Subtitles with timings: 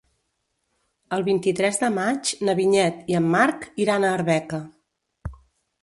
[1.17, 4.65] El vint-i-tres de maig na Vinyet i en Marc iran a Arbeca.